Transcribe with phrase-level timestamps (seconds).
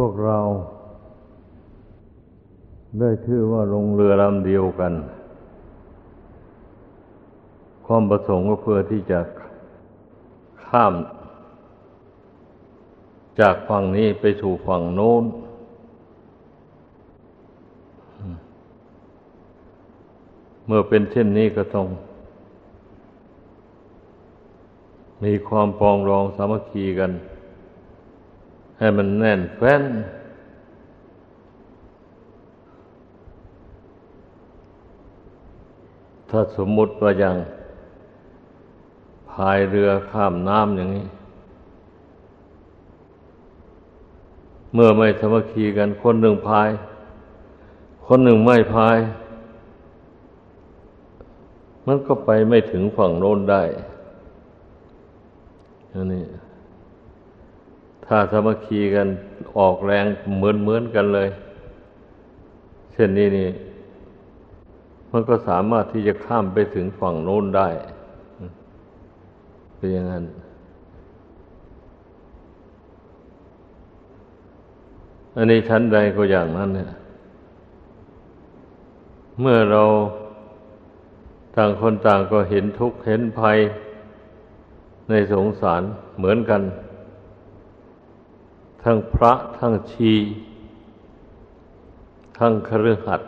[0.00, 0.38] พวกเรา
[3.00, 4.92] ได้ชื่อว่าลงเรือลำเดียวกัน
[7.86, 9.20] ความประสงค์ก็เพื่อที่จะ
[10.66, 10.94] ข้าม
[13.40, 15.24] จากฝั่งนี้ไปสู่ฝั่งโน้น
[20.66, 21.86] เมื่อเป็นเช่นนี้ก็ต้อง
[25.24, 27.12] มีความปองรองสามัคคีกัน
[28.78, 29.82] ให้มันแน่นแฟ้น
[36.30, 37.36] ถ้าสมมุติว่าอย่าง
[39.30, 41.06] พายเรือข้ามน้ำอย่างนี้
[44.74, 46.68] เมื่อไม่สมัคคีกันคนหนึ่งพาย
[48.06, 48.98] คนหนึ่งไม่พาย
[51.86, 53.62] มันก็ไปไม่ถึงฝั่งโน้นได้
[55.92, 56.24] อันนี้
[58.06, 59.08] ถ้าสมัคคีกัน
[59.58, 60.04] ออกแรง
[60.36, 61.28] เหมือนเหมือนกันเลย
[62.92, 63.50] เช่นนี้นี่
[65.12, 67.68] มันก็สามารถที่จะข้ามไปถึงฝั่งโน้นได้
[69.76, 70.24] เป็นอย่างนั้น
[75.36, 76.90] อันนี้ชั้นใดก็อย่างนั้นเนี่ย
[79.40, 79.82] เมื่อเรา
[81.56, 83.58] ต่างคนต่างก็เห็นทุกข์เห็นภัย
[85.08, 85.82] ในสงสาร
[86.18, 86.62] เหมือนกัน
[88.88, 90.12] ทั้งพระทั้งชี
[92.38, 93.20] ทั้งครือขัด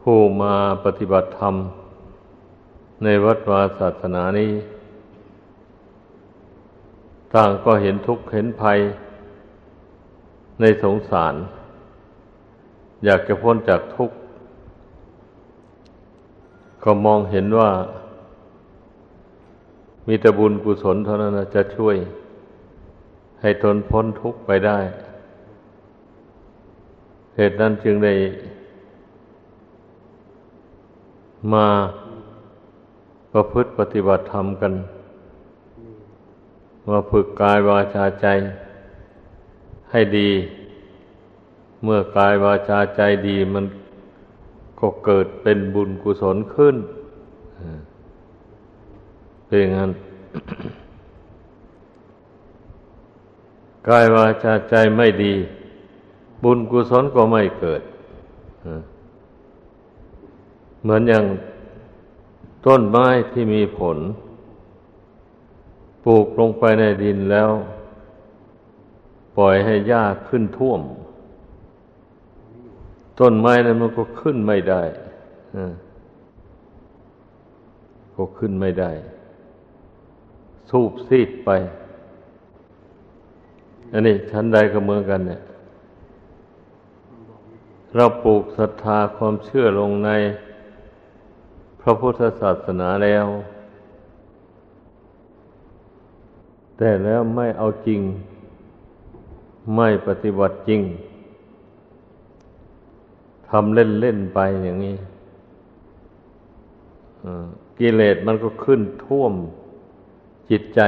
[0.00, 1.54] ผู้มาปฏิบัติธรรม
[3.02, 4.52] ในวัดวาศาสนานี้
[7.34, 8.78] ต่างก็เห็นทุกข์เห็นภัย
[10.60, 11.34] ในสงสาร
[13.04, 14.16] อยากจะพ้นจากทุกข์
[16.84, 17.70] ก็มองเห็นว่า
[20.06, 21.96] มีแต่บุญกุศลเท่านั้นจะช่วย
[23.44, 24.78] ให้ทนพ้นทุกข์ไปได้
[27.36, 28.14] เหตุนั้นจึงได้
[31.52, 31.66] มา
[33.32, 34.72] ประพฤติปฏิบัติธรรมกัน
[36.88, 38.26] มาฝึกกายวาจาใจ
[39.90, 40.30] ให้ดี
[41.82, 43.64] เมื่อกายวาจาใจดีมัน
[44.80, 46.76] ก็เกิดเป็นบุญกุศลขึ้น
[49.46, 49.90] เป็นอย่างนั้น
[53.88, 55.34] กายวาจาใจไม่ดี
[56.42, 57.82] บุญกุศลก็ไม่เกิด
[60.82, 61.24] เหมือนอย่าง
[62.66, 63.98] ต้นไม้ที่มีผล
[66.04, 67.50] ปลูกลงไปในดินแล้ว
[69.36, 70.80] ปล่อยให้หญ้าขึ้นท่วม
[73.20, 74.82] ต้นไม้นั้นมันก็ขึ้นไม่ได้
[78.14, 78.90] ก็ขึ้นไม่ได้
[80.70, 81.50] สูบซีดไป
[83.96, 85.40] อันนี้ชั้นใดก็เหมือนกันเนี่ย
[87.94, 90.10] เราปลูกศรัทธาความเชื่อลงใน
[91.80, 93.26] พระพุทธศาสนาแล้ว
[96.76, 98.00] แต่แล้วไม่เอาจริง
[99.76, 100.80] ไม่ปฏิบัติจริง
[103.48, 104.96] ทำเล่นๆไปอย่างนี้
[107.78, 109.32] กิเลสมันก็ขึ้นท่วม
[110.50, 110.80] จิตใจ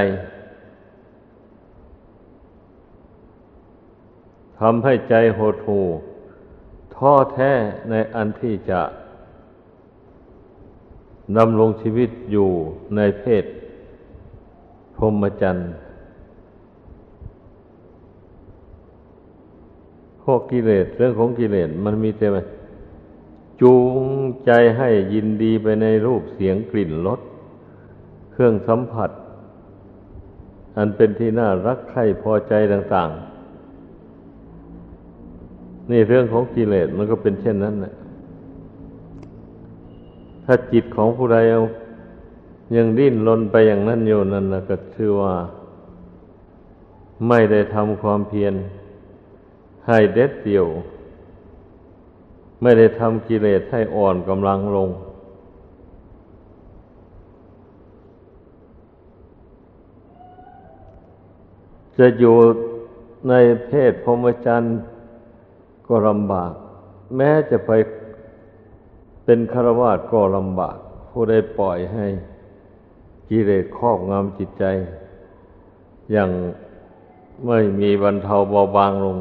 [4.59, 5.85] ทำให้ใจหดหู่
[6.95, 7.51] ท้อแท้
[7.89, 8.81] ในอันที่จะ
[11.37, 12.49] ดำรงชีวิตอยู่
[12.95, 13.45] ในเพศ
[14.95, 15.71] พรหมจรรย์
[20.23, 22.27] พวกกิเลสเรื่องของกิเลสมันมีแต่
[23.61, 24.01] จูง
[24.45, 27.19] ใจให้ยินดีไปในรูปเสียงกลิ่นรส
[28.31, 29.09] เครื่องสัมผัส
[30.77, 33.26] อันเป็นที่น่ารักใคร่พอใจต่าง ๆ
[35.91, 37.93] นี่เรื่องของกิเลสมันก็เป็นเช่นนั้นแหละ
[40.45, 41.61] ถ้าจิตของผู้ใดเอา
[42.75, 45.35] ยังดิ้นรนไปอย่างนั้นอยู่นั่นนะก็ชื่อว่า
[47.27, 48.53] ไม่ได้ทำความเพียร
[49.87, 50.67] ให้เด็ดเดี่ยว
[52.61, 54.89] ไม่ได้ทำกิเลสให้อ่อนกำลังลง
[61.97, 62.35] จะอยู่
[63.29, 63.33] ใน
[63.67, 64.77] เพศพรหมจรรย์
[65.87, 66.51] ก็ลำบาก
[67.15, 67.71] แม้จะไป
[69.25, 70.77] เป็นคารวาสก็ลำบาก
[71.09, 72.05] ผู้ได้ปล่อยให้
[73.29, 74.63] กิเลสครอบงำจิตใจ
[76.11, 76.29] อย่าง
[77.47, 79.17] ไม่มีบรรเทาเบาบางลง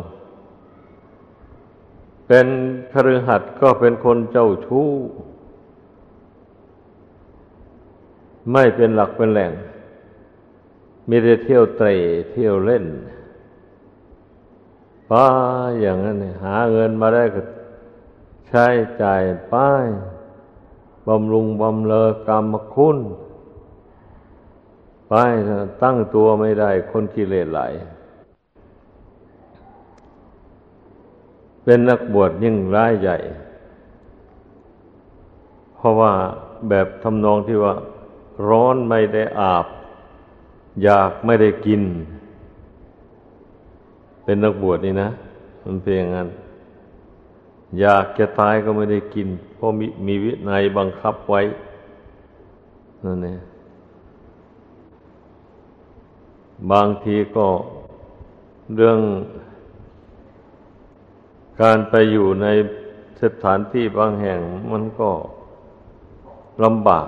[2.26, 2.46] เป็น
[2.92, 4.88] คฤหัสถ์ก็เป็นคนเจ้าชู้
[8.52, 9.52] ไม่เป็นหลักเป็นแหล่ง
[11.08, 11.94] มีแต่เที่ยวเตะ
[12.30, 12.84] เที่ยวเล่น
[15.10, 15.26] ป้า
[15.80, 17.40] อย่างนั้นหาเงินมาได้ก็
[18.48, 18.66] ใช้
[19.02, 19.22] จ่าย
[19.52, 19.86] ป้าย
[21.08, 22.98] บำรุงบำเลอกรรมคุณ
[25.08, 25.14] ไป
[25.82, 27.60] ตั้งตัวไม่ได้คนกิเลสไหล
[31.64, 33.16] เป็นนักบวชยิ่งร้ายใหญ่
[35.74, 36.12] เพราะว่า
[36.68, 37.74] แบบทำนองที่ว่า
[38.48, 39.66] ร้อนไม่ได้อาบ
[40.82, 41.82] อยากไม่ได้กิน
[44.26, 45.08] เป็นนักบวชนี่นะ
[45.64, 46.28] มันเป็นอย่างนั้น
[47.80, 51.40] อยากจะตายก็ไม่ได้กิน เพราะมีมีวินัยบังคับไว้
[53.04, 53.38] นั่นเอง
[56.72, 57.46] บางทีก็
[58.74, 58.98] เรื่อง
[61.62, 62.46] การไปอยู่ใน
[63.22, 64.40] สถานที่บางแห่ง
[64.72, 65.10] มันก็
[66.64, 67.06] ลำบาก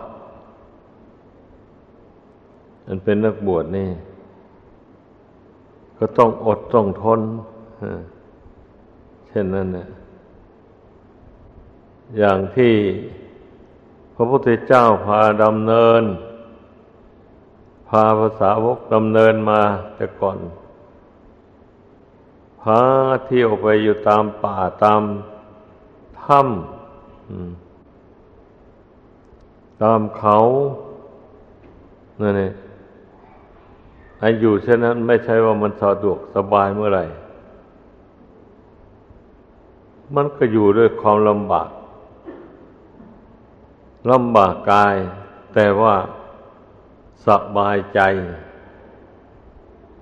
[2.87, 3.88] มันเป็นนักบวชนี่
[5.99, 7.21] ก็ต้องอดต้องทน
[9.29, 9.89] เช่นนั้นนะ
[12.19, 12.75] อย่างที่
[14.15, 16.03] พระพุทธเจ้าพาดำเนิน
[17.89, 19.61] พาภาษาวกดำเนินมา
[19.95, 20.39] แต่ก่อน
[22.61, 22.81] พา
[23.27, 25.03] เที่ยวไปอยู่ตามป่าตาม
[26.23, 26.50] ถ้ำ
[29.83, 30.37] ตามเขา
[32.21, 32.53] นั่นเอง
[34.20, 37.05] ไอ้อยู่เช่นนั้นไม่ใช่ว่ามันสะดวกสบายเมื่อไหร่
[40.15, 41.69] มันก็อยู่ด้วยความลำบาก
[44.11, 44.97] ลำบากกาย
[45.55, 45.94] แต่ว่า
[47.26, 48.00] สบายใจ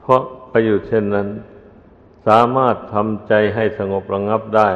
[0.01, 1.29] เพราะไปอยู่เช่นนั้น
[2.27, 4.69] สามารถทำใจให้สงบระงับได้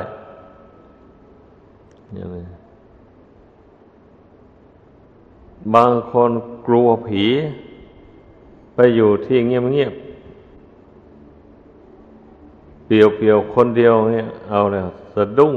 [2.15, 2.47] อย่างนี้
[5.75, 6.31] บางคน
[6.67, 7.25] กลัวผี
[8.97, 10.11] อยู่ที่เงียบๆ
[12.85, 15.55] เปลี่ยวคนเดียวเนี่ยเอาแล้วสะดุ้ง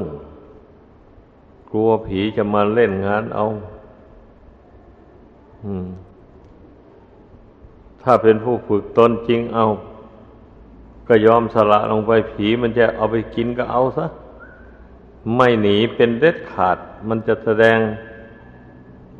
[1.70, 3.46] กลัวผีจะมาเล่นงานเอา
[5.66, 5.88] อืม
[8.02, 9.66] ถ้าเป็นผู้ฝึกตนจริงเอา
[11.08, 14.06] ก็ยอมสละลงไปผีมันจะเอาไปกินก็เอาซะ
[15.36, 16.78] ไม่หนีเป็นเด็ดขาด
[17.08, 17.78] มันจะแสดง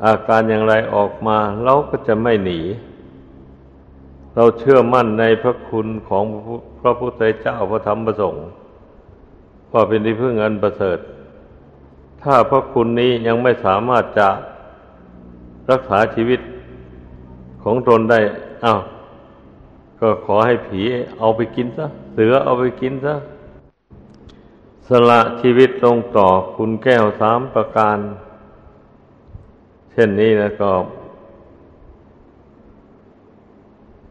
[0.04, 2.60] อาการอย่างไรออกมา เราก็จะไม่หนี
[4.36, 6.24] เราเชื่อมั่นในพระคุณของ
[6.80, 8.46] พระพุทธเจ้าพระธรรมพระสงฆ์
[9.72, 10.98] ว่าเป็นที่พึ่งอันประเสริฐ
[12.22, 14.28] ถ้าพระคุณนี้ยังไม่สามารถจะ
[15.70, 16.40] รักษาชีวิต
[17.62, 18.20] ของตนได้
[18.64, 18.80] อ้าว
[20.00, 20.82] ก็ขอให้ผี
[21.18, 23.14] เอาไปกินซะ เสือเอาไปกินซะ
[24.88, 27.98] สละชีวิตลงต่อคุณแก้วสามประการ
[29.92, 30.70] เช่นนี้นะก็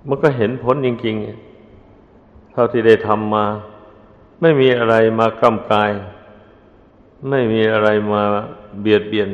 [0.08, 3.46] มันก็เห็นผลจริงๆ เท่าที่ได้ทำมา
[4.42, 5.92] ไม่มีอะไรมากล้ำกาย
[7.30, 8.22] ไม่มีอะไรมา
[8.82, 9.30] เบียดเบียน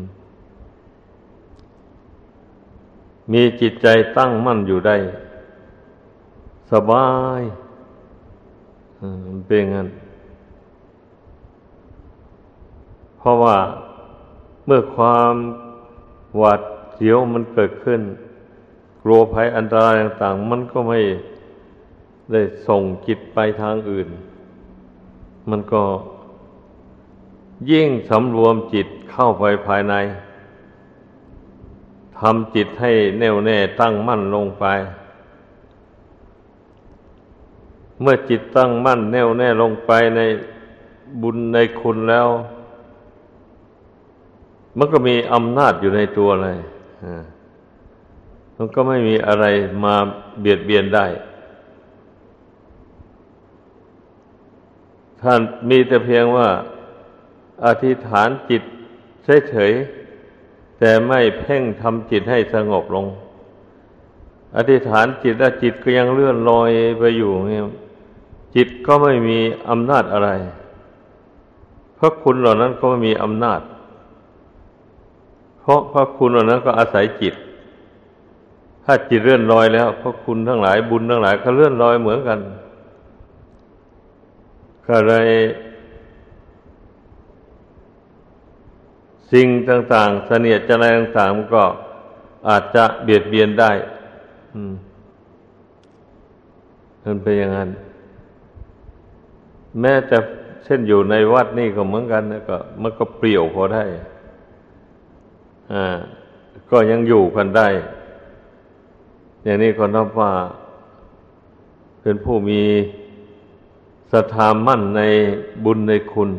[0.00, 0.02] ม
[3.32, 3.86] มีจิตใจ
[4.16, 4.96] ตั้งมั่นอยู่ได้
[6.72, 7.08] สบา
[7.40, 7.42] ย
[9.46, 9.88] เป็นงั้น
[13.18, 13.56] เพราะว่า
[14.66, 15.34] เมื่อความ
[16.36, 16.60] หวาด
[16.94, 18.00] เสียวมันเกิดขึ้น
[19.02, 21.00] กลัวภัยอันตรายต่างๆ มันก็ไม่
[22.32, 24.08] ได้ส่งจิตไปทางอื่น
[25.50, 25.82] มันก็
[27.70, 29.94] ยิ่งสำรวมจิตเข้าไปภายใน
[32.18, 34.64] ทำจิตให้แน่วแน่ตั้งมั่นลงไป
[38.00, 40.20] เมื่อจิตตั้งมั่นแน่วแน่ลงไปใน
[41.22, 42.28] บุญในคุณแล้ว
[44.78, 46.58] มันก็มีอำนาจอยู่ในตัวเลย
[48.60, 49.44] มันก็ไม่มีอะไร
[49.84, 49.94] มา
[50.40, 51.06] เบียดเบียนได้
[55.20, 56.48] ท่านมีแต่เพียงว่า
[57.66, 58.62] อธิษฐานจิต
[59.50, 59.72] เฉย
[60.78, 63.06] แต่ไม่เพ่งทำจิตให้สงบลง
[64.56, 67.64] อธิษฐานจิตแล้วจิตก็ยังเลื่อนลอยไปอยู่เงี้ย
[68.54, 69.38] จิตก็ไม่มี
[69.70, 70.30] อำนาจอะไร
[71.94, 73.60] เพราะคุณเหล่านั้นก็ไม่มีอำนาจ
[75.60, 77.34] เพราะพระคุณเหล่านั้นก็อาศัยจิต
[78.90, 82.40] ถ้าจิตเลื่อนลอยแล้วพระคุณทั้งหลายบุญทั้งหลายก็เลื่อนลอยเหมือนกัน
[84.88, 85.28] ก็เลย
[89.32, 91.64] สิ่งต่างๆเสนียดจะอะไรต่างๆก็
[92.48, 93.72] อาจจะเบียดเบียนได้
[97.04, 97.70] มันเป็นอย่างนั้น
[99.80, 100.16] แม้แต่
[100.64, 103.84] เช่นอยู่ในวัดนี่ก็เหมือนกันนะก็ มันก็เปรี่ยวพอได้
[105.72, 105.96] อ่า
[106.70, 107.68] ก็ยังอยู่กันได้
[109.44, 110.32] อย่างนี้ก็นับว่า
[112.02, 112.62] เป็นผู้มี
[114.12, 115.02] ศรัทธามั่นใน
[115.64, 116.30] บุญในคุณ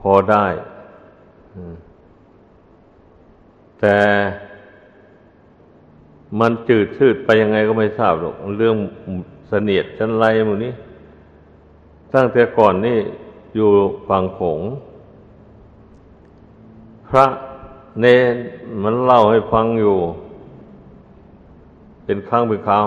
[0.00, 0.46] พอได้
[3.80, 3.98] แต่
[6.40, 8.76] มันจืดชืดไปยังไงก็ไม่ทราบหรอกเรื่อง
[9.48, 10.72] เสนียดชั้นไรหมูนี้
[12.14, 12.98] ตั้งแต่ก่อนนี่
[13.54, 13.68] อยู่
[14.08, 14.60] ฝั่งโขง
[17.08, 17.26] พระ
[18.00, 18.34] เนน
[18.82, 19.96] มันเล่าให้ฟังอยู่
[22.10, 22.86] เป็นครั้งเป็นคราว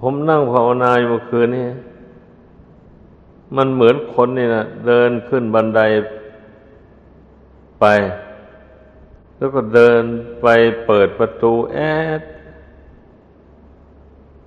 [0.00, 1.68] ผมนั่งภาวนาอยู่เมื่อคืนนี้
[3.56, 5.80] มันเหมือนคนนี่นะเดินขึ้นบันได
[7.80, 7.84] ไป
[9.36, 10.02] แล้วก็เดิน
[10.42, 10.46] ไป
[10.86, 11.78] เปิดประตูแอ
[12.18, 12.20] ด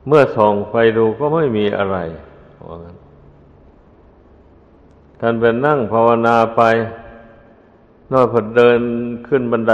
[0.08, 1.98] เมื่อส่องไฟดูก็ไม่มีอะไร
[2.68, 2.98] ว่างั้น
[5.20, 6.62] ท่านไปนั่งภาวนาไป
[8.12, 8.80] นอกพอเดิน
[9.28, 9.74] ขึ้นบันได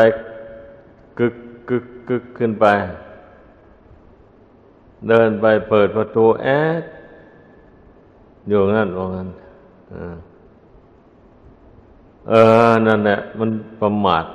[1.20, 1.36] กึก
[1.70, 2.68] กึกกึกขึ้นไป
[5.08, 6.48] เดินไปเปิดประตูแอ
[6.82, 6.84] ด
[8.48, 9.30] อยู่งั้นว่างั้น
[12.30, 12.34] เอ
[12.70, 13.50] อ นั่นแหละ มัน
[13.82, 14.26] ประมาท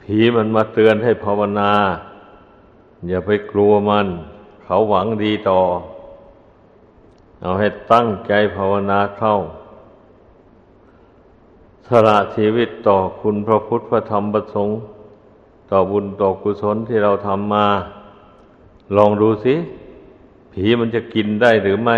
[0.00, 1.72] ผีมันมาเตือนให้ภาวนา
[3.08, 4.06] อย่าไปกลัวมัน
[4.64, 5.60] เขาหวังดีต่อ
[7.40, 9.34] เอาให้ตั้งใจภาวนาเข้า
[11.88, 14.76] สละชีวิตต่อคุณพระพุทธพระธรรมประสงค์
[15.70, 17.66] ต่อบุญต่อกุศลที่เราทำมา
[18.96, 19.54] ลองดูสิ
[20.52, 21.96] ผีมันจะกินได้หรือไม่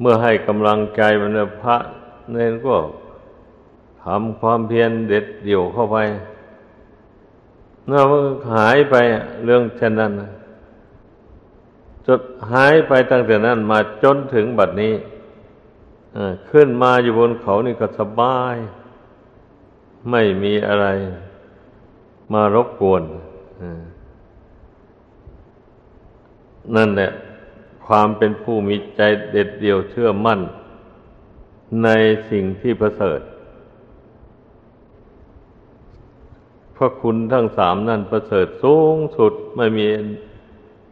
[0.00, 1.30] เมื่อให้กำลังใจมัน
[1.62, 1.76] พระ
[2.32, 2.76] เนนก็
[4.02, 5.96] ทำความเพียรเด็ดเดี่ยวเข้าไป
[7.90, 8.22] น่ามัน
[8.54, 8.94] หายไป
[9.44, 10.12] เรื่องเช่นนั้น
[12.06, 12.20] จด
[12.52, 14.94] หายไปตั้งแต่นั้นมาจนถึงบัดนี้
[16.50, 18.56] ขึ้นมาอยู่บนเขานี่ก็สบาย
[20.10, 20.86] ไม่มีอะไร
[22.32, 23.02] มารบกวน
[26.74, 27.10] นั่นแหละ
[27.86, 30.40] ความเป็นผู้มีใจเด็ดเดี่ยวเชื่อมั่น
[31.82, 31.88] ใน
[32.30, 33.20] สิ่งที่ประเสริฐ
[36.76, 39.86] พระคุณทั้งสามนั่นประเสริฐสูงสุดไม่มี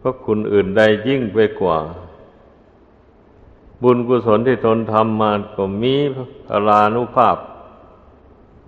[0.00, 1.78] พระคุณอื่นใดยิ่งไปกว่า
[3.82, 7.36] บุญกุศลที่ตนทำมาก็มีพลานุภาพ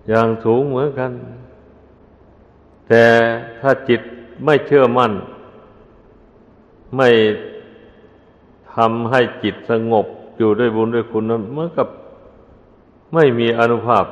[0.09, 1.13] อย่างสูงเหมือนกัน
[2.89, 3.05] แต่
[3.61, 4.01] ถ้าจิต
[4.45, 5.13] ไม่เชื่อมั่น
[6.95, 7.09] ไม่
[8.75, 10.07] ทำให้จิตสงบ
[10.39, 11.89] อยู่ด้วยบุญด้วยคุณนั้นเหมือนกับ
[13.15, 14.05] ไม่มีอนุภาพ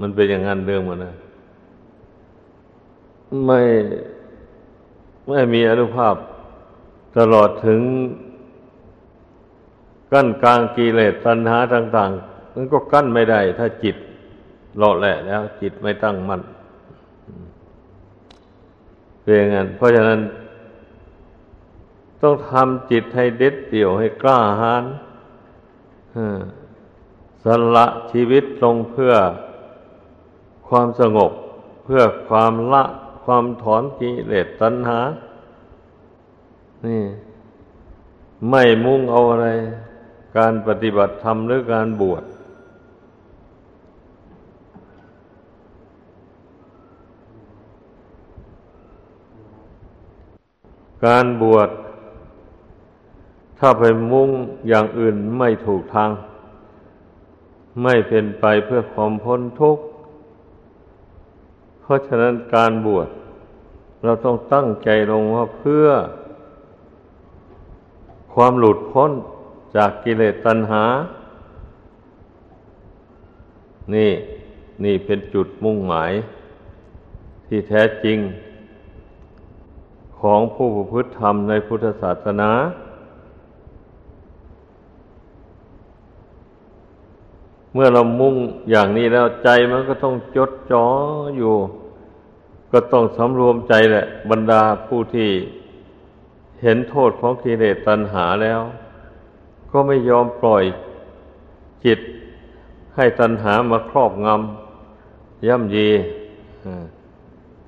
[0.00, 1.14] มันเป็นอย่างนั้นเรื่องมันนะ
[3.46, 3.60] ไม่
[5.28, 6.14] ไม่มีอนุภาพ
[7.18, 7.80] ตลอดถึง
[10.12, 13.96] กั้นกลางกิเลสตัณหาต่าง ๆ มันก็กั้นไม่ได้ ถ้าจิต
[14.78, 16.40] หล่อแหละแล้ว จิตไม่ตั้งมัน่น
[19.22, 20.20] เป็นอย่างนั้นเพราะฉะนั้น
[22.22, 24.84] ต้องทำจิตให้เด็ดเดี่ยวให้กล้าหาญ
[27.44, 29.14] สละชีวิตลงเพื่อ
[30.68, 31.32] ความสงบ
[31.84, 32.84] เพื่อความละ
[33.24, 35.00] ความถอนกิเลสตัณหา
[36.86, 37.02] นี่
[38.50, 39.48] ไม่มุ่งเอาอะไร
[40.36, 42.24] การปฏิบัติธรรมหรือการบวช
[51.06, 51.70] การบวช
[53.58, 54.30] ถ้าไปมุ่ง
[54.68, 56.10] อย่างอื่นไม่ถูกทาง
[57.82, 59.84] ไม่เป็นไปเพื่อความพ้นทุกข์
[61.80, 63.08] เพราะฉะนั้นการบวช
[64.04, 65.86] เราต้องตั้งใจลงว่าเพื่อ
[68.34, 69.10] ความหลุดพ้น
[69.76, 70.84] จากกิเลสตัณหา
[73.94, 74.12] นี่
[74.84, 76.12] นี่เป็นจุดมุ่งหมาย
[77.46, 78.18] ที่แท้จริง
[80.20, 82.50] ของผู้ประพฤติธรรมในพุทธศาสนา
[87.72, 88.34] เมื่อเรามุ่ง
[88.70, 90.86] อย่างนี้แล้วใจมันก็ต้องจดจ่อ
[91.36, 91.54] อยู่
[92.72, 95.30] ก็ต้องสำรวมใจแหละ บรรดาผู้ที่
[96.62, 98.60] เห็นโทษของกิเลสตัณหาแล้ว
[99.70, 100.64] ก็ไม่ยอมปล่อย
[101.84, 101.98] จิต
[102.96, 105.88] ให้ตัณหามาครอบงำย่ำยี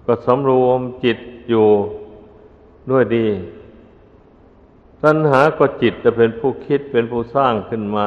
[0.06, 1.66] ก็สำรวมจิตอยู่
[2.90, 3.26] ด้วยดี
[5.04, 7.98] ตัณหาก็จิตจะเป็นผู้คิดเป็นผู้สร้างขึ้นม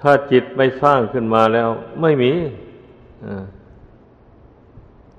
[0.00, 1.68] ถ้าจิตไม่สร้างขึ้นมาแล้ว
[2.02, 2.32] ไม่มี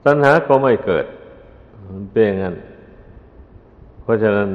[0.05, 1.05] ตัณหาก็ไม่เกิด
[2.11, 2.55] เป็นอย่างนั้น
[4.01, 4.49] เพราะฉะนั้น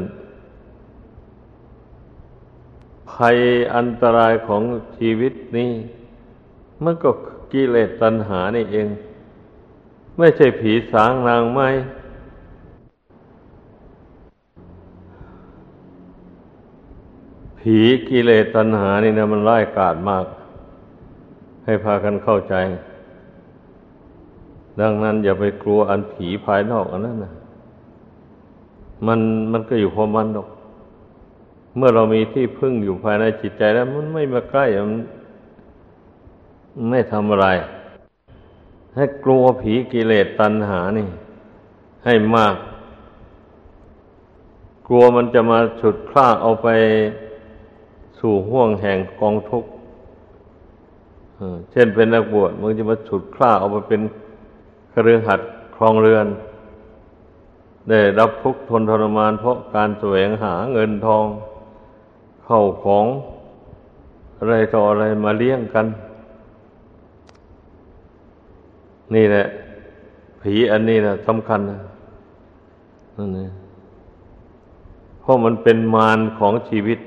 [3.10, 3.36] ภัย
[3.76, 4.62] อันตรายของ
[4.98, 5.72] ชีวิตนี้
[6.84, 7.10] มันก็
[7.52, 8.88] กิเลสตัณหานี่เอง
[10.18, 11.68] ไม่ใช่ผีสางนางไม้
[17.60, 20.24] ผีกิเลสตัณหานี่นะมันร้ายกาจมาก
[21.64, 22.54] ให้พากันเข้าใจ
[24.80, 27.32] ดังนั้นอย่าไปกลัวอันผีภายนอกอันนั้นนะ
[29.06, 29.20] มัน
[29.52, 30.48] มันก็อยู่พอมันหรอก
[31.76, 35.00] เมื่อเรามีที่พึ่งอยู่ภายในจิตใจแล้ว มันไม่มาใกล้มัน
[36.90, 37.46] ไม่ทำอะไร
[38.94, 41.08] ให้กลัวผีกิเลสตัณหานี่
[42.04, 42.56] ให้มาก
[44.86, 46.68] กลัวมันจะมาฉุดคล้าเอาไป
[48.20, 49.70] สู่ห่วงแห่งกองทุกข์
[51.70, 54.00] เช่นเป็นนักบวชมันจะมาฉุดคล้าเอาไปเป็น
[54.90, 55.40] เครือหัด
[55.76, 56.26] ครองเรือน
[57.88, 61.24] ได้รับทุกข์ทนทรมาน เพราะการแสวงหาเงินทอง
[62.44, 63.06] เข้าของ
[64.38, 65.86] อะไรต่ออะไรมาเลี้ยงกัน
[69.14, 69.44] นี่แหละ
[70.40, 71.78] ผีอันนี้นะสำคัญนะ
[73.16, 73.52] นั่นเอง
[75.20, 76.98] เพราะมันเป็นมารของชีวิต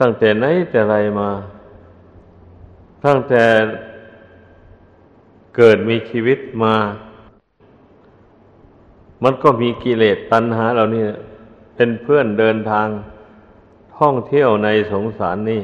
[0.00, 1.30] ตั้งแต่ไหนแต่ไรมา
[3.04, 3.44] ตั้งแต่
[5.56, 6.74] เกิดมีชีวิตมา
[9.22, 11.04] มันก็มีกิเลสตัณหาเหล่านี้
[11.74, 12.88] เป็นเพื่อนเดินทาง
[13.96, 15.62] ท่องเที่ยวในสงสารนี่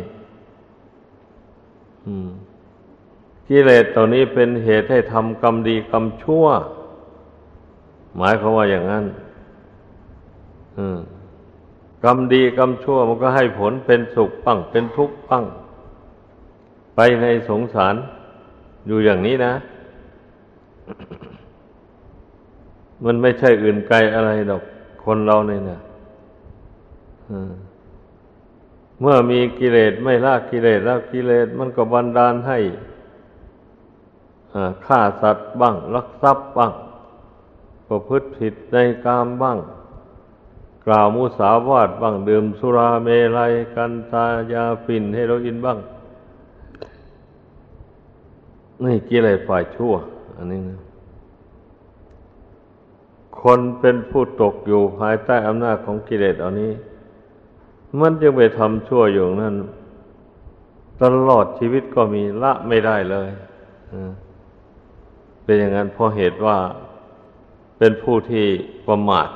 [3.49, 6.47] กิเลสตัวนี้เป็นเหตุให้ทำกรรมดีกรรมชั่ว
[8.17, 9.05] หมายควาว่าอย่างนั้น
[10.79, 10.99] อืม
[12.05, 15.45] กรรมดีกรรมชั่วมันก็ให้ผลเป็นสุขบ้างเป็นทุกข์บ้าง
[16.97, 17.95] ไปในสงสาร
[18.87, 19.53] อยู่อย่างนี้นะ
[23.05, 24.63] มันไม่ใช่อื่นไกลอะไรดอก
[25.05, 25.79] คนเราเนี่ยนะ
[29.01, 32.59] เมื่อมีกิเลสไม่ละกิเลสละกิเลสมันก็บันดาลให้
[34.87, 36.73] ฆ่าสัตว์บ้างลักทรัพย์บ้าง
[37.89, 39.59] ประพฤติผิดในกามบ้าง
[40.87, 45.79] กล่าวมุสาวาทบ้างดื่มสุราเมลัยกันตายาฝิ่นเฮโรอีนบ้าง
[48.83, 49.94] นี่กิเลสฝ่ายชั่ว
[50.37, 50.79] อันนี้นะ
[53.40, 56.73] คนเป็นผู้ตกอยู่ภายใต้อำนาจของกิเลสอันนี้
[58.01, 59.57] มันจะไปทำชั่วอยู่นั้น
[61.03, 63.29] ตลอดชีวิตก็มีละไม่ได้เลย
[65.44, 66.59] เป็นอย่างนั้นเพราะเหตุว่า
[67.79, 68.47] เป็นผู้ที่
[68.87, 69.29] ประมาท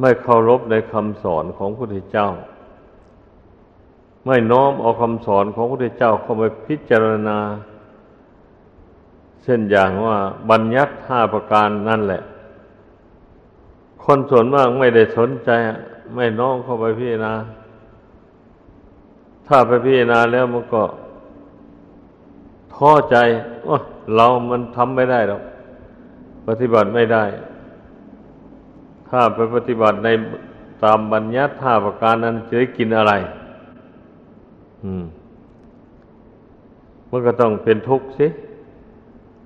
[0.00, 2.28] ไม่เคารพในคำสอนของพระพุทธเจ้า
[4.26, 7.38] ไม่น้อมเอาคำสอนของพระพุทธเจ้าเข้าไปพิจารณา
[9.42, 10.16] เช่นอย่างว่า
[10.50, 12.22] บัญญัติห้าประการนั่นแหละ
[14.04, 15.50] คนส่วนมากไม่ได้สนใจ
[16.14, 17.34] ไม่น้อมเข้าไปพิจารณา
[19.46, 20.82] ถ้าไปพิจารณาแล้วมันก็
[22.74, 23.16] ท้อใจ
[23.68, 23.78] ว่า
[24.14, 25.42] เรามันทำไม่ได้หรอก
[26.48, 27.24] ปฏิบัติไม่ได้
[29.08, 30.08] ถ้าไปปฏิบัติใน
[30.82, 33.12] ตามบัญญัติท่าประการนั้นจะได้กินอะไร
[34.84, 35.04] อืม
[37.10, 38.26] มันก็ต้องเป็นทุกข์สิ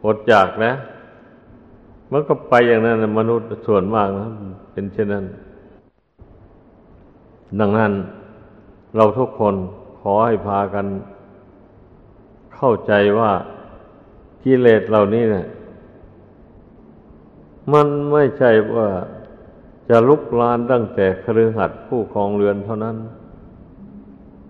[0.04, 0.72] อดอยากนะ
[2.12, 4.28] มันก็ไปอย่างนั้นมนุษย์ส่วนมากนะ
[4.72, 5.24] เป็นเช่นนั้น
[7.60, 7.92] ดังนั้น
[8.96, 9.54] เราทุกคน
[10.00, 10.86] ขอให้พากัน
[12.54, 13.32] เข้าใจว่า
[14.44, 15.46] กิเลสเหล่านี้เนะี่ย
[17.72, 18.88] มันไม่ใช่ว่า
[19.90, 22.96] จะลุกลานตั้งแต่ครือหัดผู้ครองเรือนเท่านั้น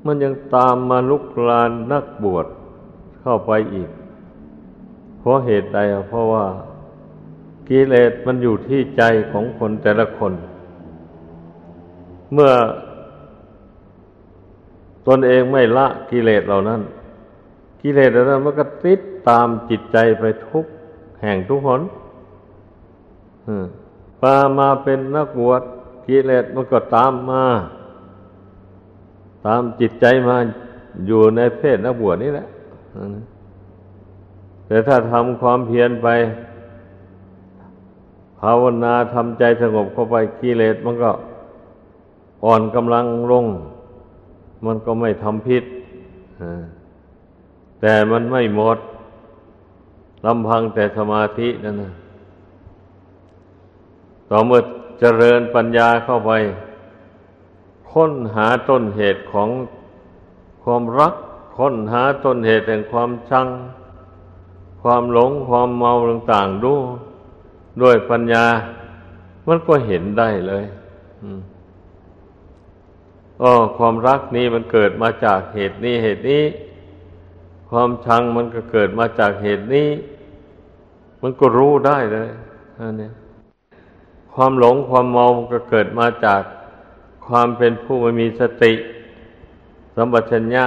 [0.07, 2.47] มันยังตามมาลุกลานนักบวช
[3.21, 3.91] เข้าไปอีก
[5.19, 6.45] เพราะเหตุใดเพราะว่า
[7.69, 10.33] กิเลสมันอยู่ที่ใจของคนแต่ละคน
[12.33, 12.53] เมื่อ
[15.09, 16.81] ตนเองไม่ละกิเลสเหล่านั้น
[17.83, 20.65] กิเลสเหล่านั้นมันก็ติดตามจิตใจไปทุก
[21.23, 21.81] แห่งทุกหน
[23.47, 23.67] อืม
[24.21, 25.63] พามาเป็นนักบวช
[26.07, 27.45] กิเลสมันก็ตามมา
[29.47, 30.37] ตามจิตใจมา
[31.07, 32.47] อยู่ในเพศนักบวชนี่แหละ
[34.67, 36.09] แต่ถ้าทำความเพียรไป
[38.41, 41.11] ภาวนาทำใจสงบเข้าไปกิเลสมันก็
[42.45, 43.47] อ่อนกำลังลง
[44.67, 45.65] มันก็ไม่ทำพิษ
[47.81, 48.79] แต่มันไม่หมด
[50.27, 51.93] ลำพังแต่สมาธินั่นนะ
[54.31, 54.61] ต่อเมื่อ
[55.01, 56.33] เจริญปัญญาเข้าไป
[57.93, 59.49] ค้นหาต้นเหตุของ
[60.65, 61.15] ความรัก
[61.59, 63.49] ค้นหาต้นเหตุแห่งความชัง
[64.83, 66.75] ความหลงความเมาต่างๆดู
[67.83, 68.47] ด้วยปัญญา
[69.49, 70.65] มันก็เห็นได้เลย
[73.43, 76.45] อ๋อความรักนี้มันเกิดมาจากเหตุนี้เหตุนี้
[77.71, 79.89] ความชังมันก็เกิดมาจากเหตุนี้
[81.23, 82.29] มันก็รู้ได้เลย
[82.79, 83.11] อันนี้
[84.35, 86.43] ความหลงความเมาก็เกิดมาจาก
[87.27, 88.73] ความเป็นผู้ไม่มีสติ
[89.95, 90.65] สัมปชัญญะ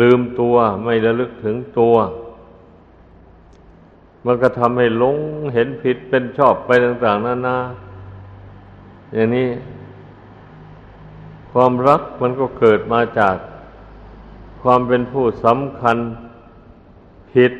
[0.00, 1.96] ลืมตัวไม่ระลึกถึงตัว
[4.24, 5.16] มันก็ทำให้หลง
[5.54, 7.58] เห็นผิดเป็นชอบไปต่าง ๆนานา
[9.14, 9.48] อย่างนี้
[11.52, 13.36] ความรักมันก็เกิดมาจาก
[14.62, 15.98] ความเป็นผู้สำคัญ
[17.32, 17.52] ผิด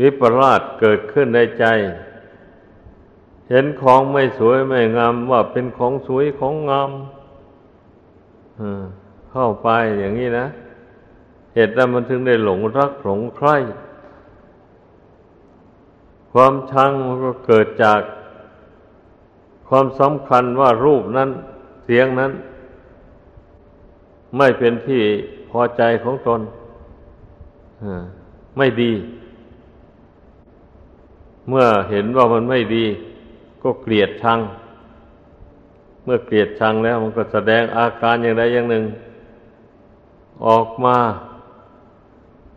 [0.00, 1.64] วิปลาสเกิดขึ้นในใจ
[3.50, 6.90] เห็นของไม่สวยไม่งามว่าเป็นของสวยของงาม
[9.30, 10.46] เข้าไปอย่างนี้นะ
[11.54, 13.56] เหตุนั้นมันถึงได้หลงรักหลงใคร่
[16.32, 18.00] ความชังมันก็เกิดจาก
[19.68, 21.30] ความสำคัญว่ารูปนั้น
[21.84, 22.32] เสียงนั้น
[24.36, 25.02] ไม่เป็นที่
[25.50, 26.40] พอใจของตน
[28.56, 28.92] ไม่ดี
[31.48, 32.84] เมื่อเห็นว่ามันไม่ดี
[33.64, 34.40] ก็เกลียดชัง
[36.04, 38.84] เมื่อเกลียดชังแล้วมันก็แสดงอาการอย่างใดอย่างหนึ่ง
[40.46, 40.96] ออกมา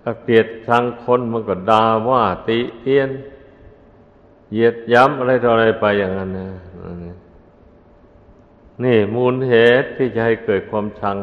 [0.02, 3.10] ถ้าเกลียดชังคนมันก็ด่าว่าติเตียน
[4.52, 6.50] เหยียดย้ำอะไรต่ออะไรไปอย่างนั้นนะ
[8.84, 11.18] นี่มูลเหตุที่จะให้เกิดความชัง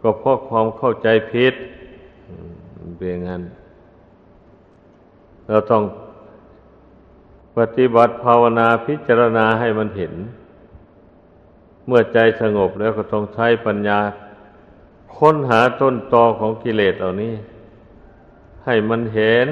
[0.00, 1.54] ก็เพราะความเข้าใจผิด
[2.96, 3.42] เป็นอย่างนั้น
[5.48, 5.82] เราต้อง
[7.58, 10.14] ปฏิบัติภาวนาพิจารณาให้มันเห็น
[11.86, 13.98] เมื่อใจสงบแล้วก็ต้องใช้ปัญญา
[15.16, 17.34] ค้นหาต้นตอของกิเลสเหล่านี้
[18.64, 19.48] ให้มันเห็น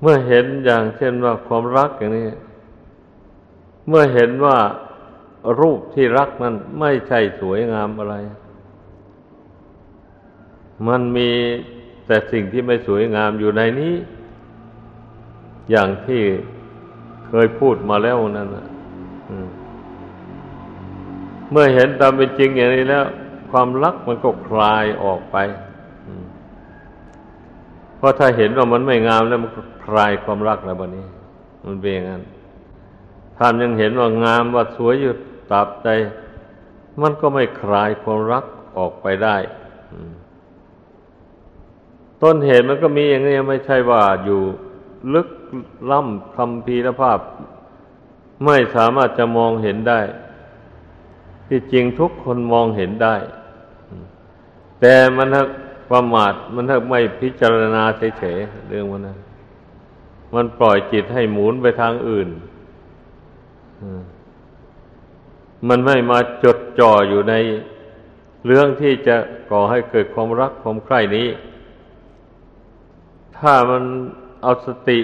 [0.00, 2.28] เมื่อเห็นอย่างเช่นว่าความรักอย่างนี้
[3.88, 4.58] เมื่อเห็นว่า
[5.60, 8.14] รูปที่รักนั้นไม่ใช่สวยงามอะไร
[10.88, 11.30] มันมี
[12.06, 13.94] แต่สิ่งที่ไม่สวยงามอยู่ในนี้
[15.70, 16.22] อย่างที่
[17.26, 18.66] เคยพูดมาแล้วนั่นนะ
[21.50, 23.04] เมื่อเห็นตามเป็นจริงอย่างนี้แล้ว
[23.50, 25.36] ความรักมันก็คลายออกไป
[27.96, 29.50] เพราะถ้าเห็นว่ามันไม่งามแล้วมัน
[29.86, 31.06] คลายความรักแล้วบันนี้
[31.64, 32.22] มันเป็นอย่างนั้น
[33.38, 35.12] ท่านยังเห็นว่างามว่าสวยอยู่
[35.52, 35.88] ตับใจ
[37.02, 38.44] มันก็ไม่คลายความรัก
[38.78, 39.36] ออกไปได้
[42.22, 44.42] ต้นเหตุมันก็มีอย่างนี้ไม่ใช่ว่าอยู่
[45.14, 45.28] ลึก
[45.90, 47.18] ล่ำคำพีรภาพ
[48.44, 50.00] ไม่สามารถจะมองเห็นได้
[51.48, 53.16] ที่จริงทุกคนมองเห็นได้
[54.80, 55.44] แต่มันถ้า
[55.90, 57.82] ประมาทมันถ้าไม่พิจารณา
[58.18, 59.16] เฉยๆเรื่องมันนะ
[60.34, 62.28] มันปล่อยจิตให้หมุนไปทางอื่น
[65.68, 67.34] มันไม่มาจดจ่ออยู่ใน
[68.46, 69.16] เรื่องที่จะ
[69.50, 71.28] ก่อให้เกิดความรักความใคร่นี้
[73.38, 73.82] ถ้ามัน
[74.44, 75.00] เอาสติ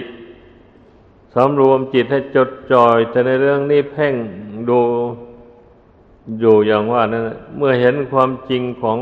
[1.33, 4.13] สำรวมจิตให้จดจ่อยแต่ในเรื่องนี้เพ่ง
[4.69, 4.79] ดู
[6.39, 7.23] อยู่อย่างว่านั้น
[7.57, 8.97] เมื่อเห็นความจริงของ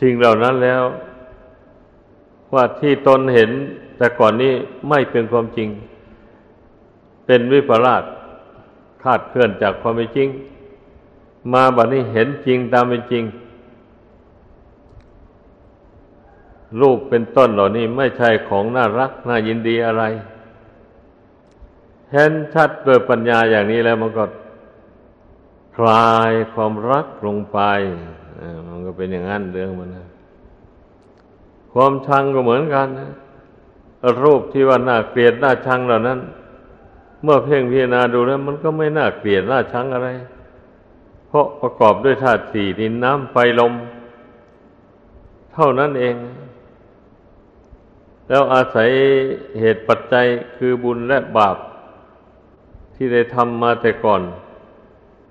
[0.00, 0.82] สิ่งเหล่านั้นแล้ว
[2.54, 3.50] ว่าที่ตนเห็น
[3.96, 4.52] แต่ก่อนนี้
[4.88, 5.68] ไม่เป็นความจริง
[7.26, 8.02] เป็นวิปลาส
[9.02, 10.28] คาดเคลื่อนจากความเป็นจริง
[11.52, 13.24] มาบัดนี้เห็นจริงตามเป็นจริง
[16.80, 20.02] รูปเป็นต้นเหล่านี้ไม่ใช่ของน่ารักน่ายินดีอะไร
[22.12, 24.24] เห็นชัดโดยปัญญาอย่างนี้แล้วมันก็
[25.76, 27.58] คลายความรักลงไป
[28.68, 30.06] มันก็เป็นอย่างนั้นเรื่องมันนะ
[31.72, 33.10] ความชังก็เหมือนกันนะ
[34.22, 36.18] รูปที่ว่าน่าเกลียดน่าชังเหล่านั้น
[37.22, 40.08] เมื่อเพ่งพิจารณาดูแล้ว มันก็ไม่น่าเกลียดน่าชังอะไร
[41.28, 43.72] เพราะประกอบด้วยธาตุสี่ดินน้ำไฟลม
[45.52, 46.14] เท่านั้นเอง
[48.28, 48.90] แล้วอาศัย
[49.60, 51.56] เหตุปัจจัยคือบุญและบาป
[52.94, 54.22] ที่ได้ทำมาแต่ก่อน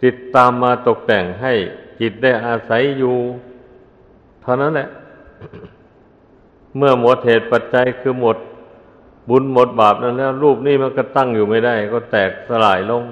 [0.03, 1.53] ติดตามมาตกแต่งให้
[1.99, 3.15] จิตได้อาศัยอยู่
[4.41, 4.89] เท่านั้นแหละ
[6.77, 8.37] เมื่อหมดเหตุปัจจัยคือหมด
[9.29, 13.03] บุญหมดบาปนั้นแล้ว รูปนี้มันก็ตั้งอยู่ไม่ได้ ก็แตกสลายลง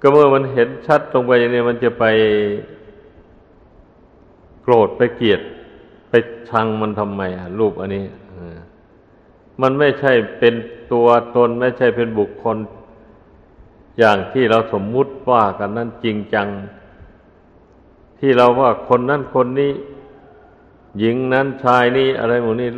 [0.00, 2.04] ก็เมื่อมันเห็นชัดตรงไปอย่างนี้มันจะไป
[4.62, 5.40] โกรธไปเกลียด
[6.48, 7.22] ชังมันทำไม
[7.58, 8.04] รูปอันนี้
[9.60, 10.54] มันไม่ใช่เป็น
[10.92, 12.56] ตัวตน ไม่ใช่เป็นบุคคล
[13.98, 16.48] อย่างที่เราสมมุติว่ากันนั้นจริงจัง
[18.18, 19.72] ที่เราว่าคนนั้นคนนี้
[20.98, 22.70] หญิงนั้นชายนี้อะไรหมดนี้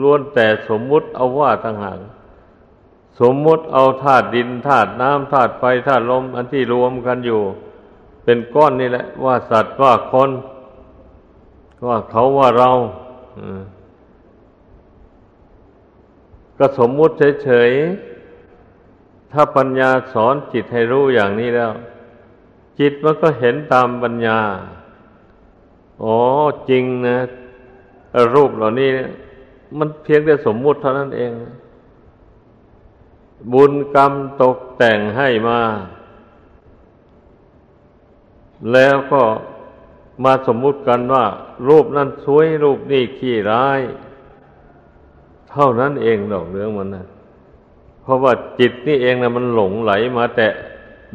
[0.00, 1.98] ล้วนแต่สมมุติเอาว่าต่างหาก
[3.20, 7.40] สมมุติเอาธาตุดินธาตุน้ำธาตุไฟธาตุลม อันที่รวมกันอยู่
[8.24, 10.30] เป็นก้อนนี่แหละว่าสัตว์ว่าคน
[11.86, 12.70] ว่าเขาว่าเรา
[16.58, 21.72] ก็สมมุติเฉยๆ ถ้าปัญญาสอนจิตให้รู้อย่างนี้แล้ว
[22.78, 24.40] จิตมันก็เห็นตามปัญญา
[26.02, 26.16] อ๋อ
[26.70, 27.18] จริงนะ
[28.34, 28.90] รูปเหล่านี้
[29.78, 31.32] มันเพียงแต่สมมุติเท่านั้นเอง
[33.52, 34.12] บุญกรรม
[34.42, 35.60] ตกแต่งให้มา
[38.72, 39.22] แล้วก็
[40.24, 41.24] มาสมมุติกันว่า
[41.66, 43.80] รูปนั้นสวยรูปนี้ขี้ร้าย
[45.50, 47.06] เท่านั้นเองดอกเรื่องมันนะ
[48.02, 50.46] เพราะว่าจิตนี่เองนะมันหลงไหลมาแต่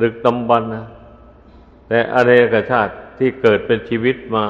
[0.01, 0.85] ดึกตำบันนะ
[1.87, 4.45] แต่อะไรกชาติที่เกิดเป็นชีวิตมา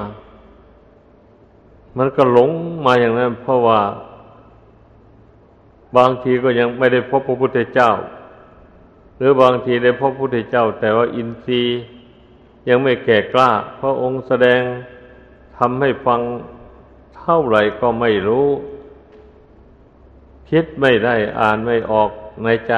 [1.98, 2.50] มันก็หลง
[2.86, 3.82] มาอย่างนั้น เพราะว่า
[5.98, 7.92] บางทีก็ยังไม่ได้พบพระพุทธเจ้า
[9.18, 11.80] หรือบางทีได้พบพระพุทธเจ้า แต่ว่าอินทรีย์
[12.70, 14.62] ยังไม่แก่กล้า พระองค์แสดง
[15.58, 16.22] ทำให้ฟัง
[17.18, 18.48] เท่าไหร่ก็ไม่รู้
[20.50, 22.10] คิดไม่ได้อ่านไม่ออก
[22.44, 22.74] ในใจ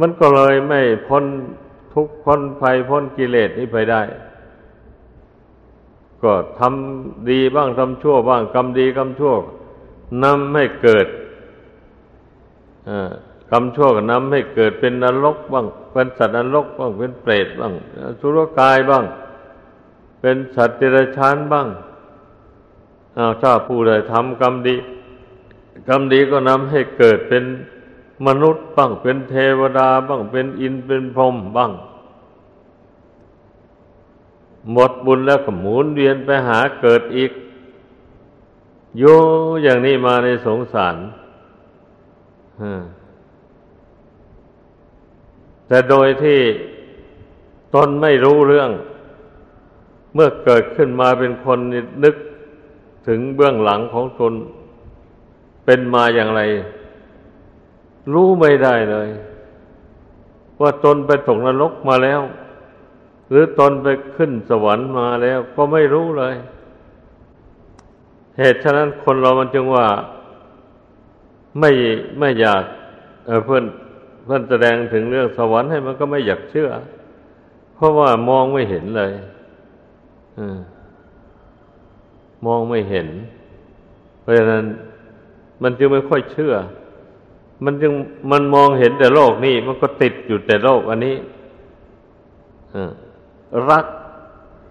[0.00, 1.24] มันก็เลยไม่พ้น
[1.94, 4.02] ทุกข์พ้นภัยพ้นกิเลสนี้ไปได้
[6.22, 9.34] ก็ทำดีบ้างทำชั่วบ้างกรรมดีกรรมชั่ว
[10.24, 11.06] นำให้เกิด
[13.50, 17.72] กรรมชั่วก็นำให้เกิดเป็นนรกบ้าง เป็นสัตว์นรกบ้างเป็นเปรตบ้าง
[18.20, 19.04] สุรกายบ้าง
[20.20, 21.68] เป็นสัตว์เดรัจฉานบ้าง
[23.18, 24.76] อาถ้าผู้ใดทำกรรมดี
[25.88, 27.44] กรรมดีก็นำให้เกิดเป็น
[28.26, 31.72] มนุษย์บ้าง เป็นเทวดาบ้าง เป็นอินเป็นพรหมบ้าง
[34.72, 37.32] หมดบุญแล้วก็หมุนเวียนไปหาเกิดอีก
[38.98, 39.04] โย
[39.62, 40.96] อย่างนี้มาในสงสาร
[45.66, 46.40] แต่โดยที่
[47.74, 48.70] ตนไม่รู้เรื่อง
[50.16, 51.58] เมื่อเกิดขึ้นมาเป็นคน
[52.04, 52.16] นึก
[53.06, 54.32] ถึงเบื้องหลังของตน
[55.64, 56.42] เป็นมาอย่างไร
[58.12, 59.08] รู้ไม่ได้เลย
[60.60, 62.20] ว่าตนไปตกนรกมาแล้ว
[63.30, 66.34] หรือตนไปขึ้นสวรรค์มาแล้วก็ไม่รู้เลย
[68.38, 69.86] เหตุฉะนั้นคนเรามันจึงว่า
[71.60, 71.70] ไม่
[72.18, 72.64] ไม่อยาก
[73.26, 73.64] เเพื่อน
[74.24, 76.70] เพื่อนแสดงถึงเรื่องสวรรค์ให้มันก็ไม่อยากเชื่อ
[77.74, 79.12] เพราะว่ามองไม่เห็นเลย
[82.46, 83.08] มองไม่เห็น
[84.20, 84.64] เพราะฉะนั้น
[85.62, 86.54] มันจึงไม่ค่อยเชื่อ
[87.64, 87.92] มันจึง
[88.30, 91.16] มันมองเห็นแต่โลกนี้ มันก็ติดอยู่แต่โลกอันนี้
[93.70, 93.86] รัก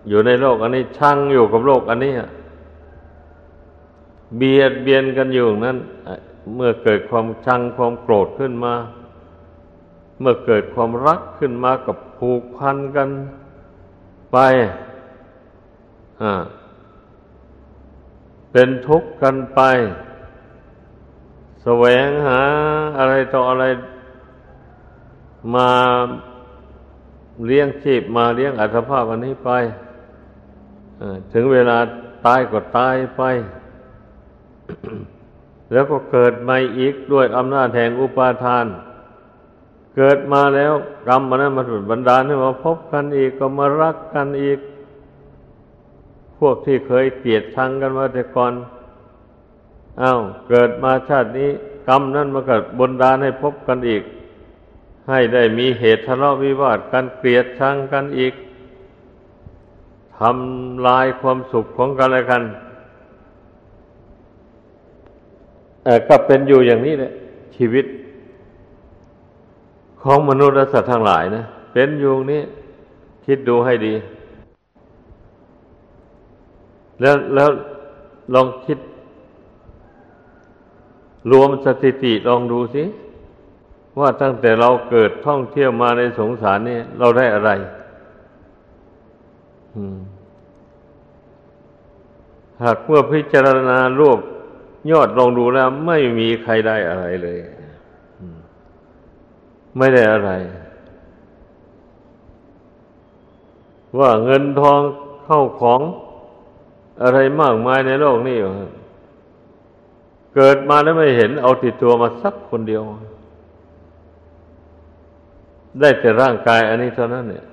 [0.09, 2.13] อยู่ในโลก อันนี้ชังอยู่กับโลก อันนี้
[4.37, 5.77] เบียดเบียนกันอยู่นั้น
[6.55, 8.73] เมื่อเกิดความชังความโกรธขึ้นมา
[10.19, 13.09] เมื่อเกิดความรักขึ้นมากับผูกพันกัน
[14.31, 14.37] ไป
[18.51, 19.61] เป็นทุกข์กันไป
[21.63, 22.41] แสวงหา
[22.97, 23.65] อะไรต่ออะไร
[25.55, 25.69] มา
[27.45, 29.51] เลี้ยงชีพมาเลี้ยงอัตภาพอันนี้ไป
[31.33, 31.77] ถึงเวลา
[32.25, 33.21] ตายก็ตายไป
[35.71, 38.65] แล้วก็เกิดใหม่อีกด้วยอำนาจแห่งอุปาทาน
[39.95, 40.73] เกิดมาแล้ว
[41.07, 44.59] กรรมมันนั้นมาถุดบันดาลให้มาพบกันอีกก็มารักกันอีก
[46.39, 48.53] พวกที่เคยเกลียดชังกันมาแต่ก่อน
[50.01, 50.19] อา้าว
[50.49, 51.49] เกิดมาชาตินี้
[51.87, 54.03] กรรมนั้นมาเกิดบนดาลให้พบกันอีก
[55.09, 58.33] ให้ได้มีเหตุทะเลาะวิวาทกันเกลียดชังกันอีก
[60.17, 62.43] ทำลายความสุขของกันและกัน
[66.07, 67.11] ก็เป็นอยู่อย่างนี้แหละ
[67.55, 67.85] ชีวิต
[70.01, 71.43] ของมนุษย์และสัตว์ทั้งหลายนะ
[71.73, 72.41] เป็นอยู่นี้
[73.25, 73.93] คิดดูให้ดี
[77.01, 77.49] แล้วแล้ว
[78.33, 78.77] ลองคิด
[81.31, 82.83] รวมสถิติลองดูสิ
[83.99, 87.51] ว่าตั้งแต่เราเกิดท่องเที่ยวมาในสงสารนี่เราได้อะไร
[92.63, 94.19] หากเมื่อพิจารณารวบ
[94.91, 97.39] ยอดลองดูแล้ว ไม่มีใครได้อะไรเลย
[99.77, 100.31] ไม่ได้อะไร
[103.99, 104.79] ว่าเงินทอง
[105.23, 105.81] เข้าของ
[107.03, 108.37] อะไรมากมายในโลกนี้
[110.35, 112.81] เกิดมาแล้วไม่เห็นเอาติดตัวมาสักคนเดียว
[115.79, 117.45] ได้แต่ร่างกายอันนี้เท่านั้นเนี่ย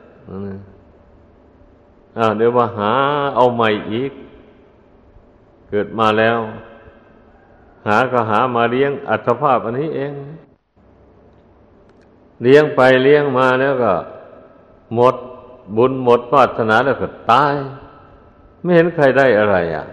[2.18, 2.92] อ่าเดี๋ยวมาหา
[3.36, 4.12] เอาใหม่อีก
[5.68, 6.38] เกิดมาแล้ว
[7.86, 10.12] หาก็หามาเลี้ยงอัตภาพอันนี้เอง
[12.42, 13.92] เลี้ยงไปเลี้ยงมาแล้วก็
[14.94, 15.14] หมด
[15.76, 17.54] บุญหมดปรารถนาแล้วก็ตาย
[18.62, 19.86] ไม่เห็นใครได้อะไรอะ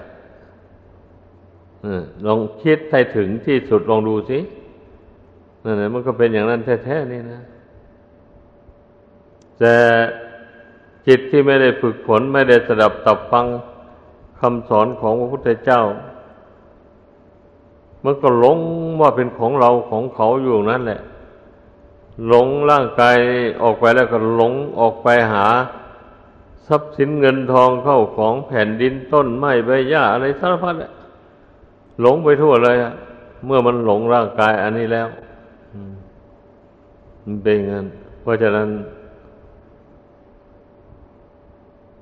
[2.25, 4.39] ลองคิดให้ถึงที่สุดลองดูสิ
[5.63, 7.41] นั่นแหละมันก็เป็นอย่างนั้นแท้ๆนี่นะ
[9.59, 9.75] แต่
[11.07, 13.45] จิตที่ไม่ได้ฝึกฝนไม่ได้สดับตับฟัง
[14.39, 15.81] คำสอนของพระพุทธเจ้า
[18.03, 18.59] มันก็หลง
[19.01, 21.01] ว่าเป็นของเราของเขาอยู่นั่นแหละ
[22.27, 23.17] หลงร่างกาย
[23.61, 25.45] ออกไปแล้วก็หลงออกไปหา
[26.69, 30.75] ทรัพย์สินเงินทองเข้าของแผ่นดินต้นไม้ใบหญ้าอะไรสารพัด
[32.01, 32.93] หลงไปทั่วเลยอะ
[33.45, 35.07] เมื่อมันหลงร่างกายอันนี้แล้ว
[37.23, 37.85] มันเป็นเงั้น
[38.21, 38.69] เพราะฉะนั้น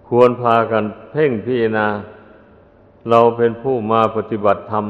[0.08, 1.88] ควรพากันเพ่งพิจารณา
[3.10, 4.86] เราเป็นผู้มาปฏิบัติธรรม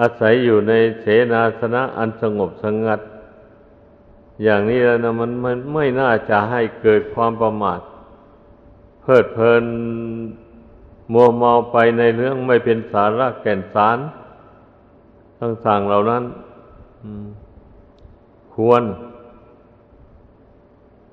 [0.00, 3.00] อาศัยอยู่ในเสนาสนะอันสงบสงัด
[4.42, 7.80] อย่างนี้แล้วนะมันมันไม่น่าจะให้เกิดความประมาท
[9.08, 9.64] เพิดเพลิน
[11.12, 13.98] มัวเมาไปในเรื่องไม่เป็นสาระแก่นสาร
[15.40, 16.24] ต่างๆเหล่านั้น
[18.54, 18.82] ควร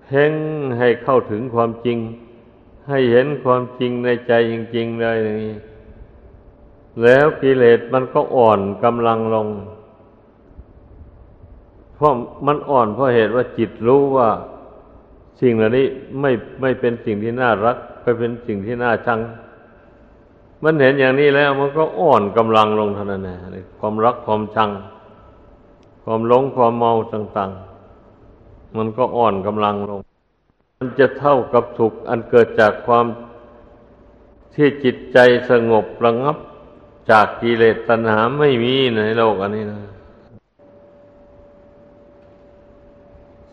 [0.03, 0.33] เพ่ง
[0.79, 1.97] ให้เข้าถึงความจริง
[2.89, 5.55] ให้เห็นความจริงในใจจริงๆเลยอย่างนี้
[7.03, 9.47] แล้วกิเลสมันก็อ่อนกำลังลง
[11.95, 12.13] เพราะ
[12.45, 14.29] มันอ่อนเพราะเหตุว่าจิตรู้ว่า
[15.43, 15.87] สิ่งเหล่านี้
[16.21, 19.19] ไม่ไม่เป็นสิ่งที่น่ารัก ไปเป็นสิ่งที่น่าชัง
[20.63, 23.37] มันเห็นอย่างนี้แล้ว มันก็อ่อนกำลังลงเท่านั้นแหละ
[23.79, 24.71] ความรักความชัง
[26.03, 27.51] ความหลงความเมาต่าง
[28.13, 30.01] ๆ มันก็อ่อนกำลังลง
[30.77, 33.05] มันจะเท่ากับสุขอันเกิดจากความ
[34.55, 35.17] ที่จิตใจ
[35.49, 36.37] สงบระงับ
[37.11, 39.79] จากกิเลสตัณหาไม่มีในโลกอันนี้นะ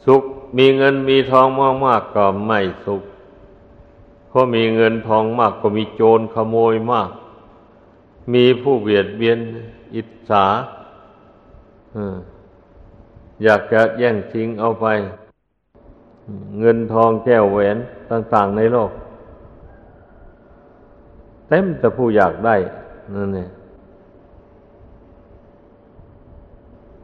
[0.06, 0.24] สุข
[0.56, 1.46] มีเงินมีทอง
[1.86, 3.02] มากๆก็ไม่สุข
[4.28, 7.10] เพราะมีเงินทองมากก็มีโจรขโมยมาก
[8.34, 9.38] มีผู้เบียดเบียน
[9.94, 10.46] อิจฉา
[13.44, 14.86] อยากจะแย่งชิงเอาไป
[16.58, 17.76] เงินทองแก้วแหวน
[18.10, 18.90] ต่าง ๆ ในโลก
[21.48, 22.56] เต็มแต่ผู้อยากได้
[23.14, 23.50] นั่นเอง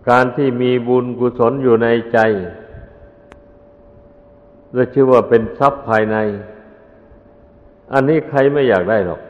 [0.09, 2.18] การที่มีบุญกุศลอยู่ในใจ
[4.76, 6.16] จะชื่อว่าเป็นทรัพย์ภายใน
[7.92, 9.20] อันนี้ใครไม่อยากได้หรอก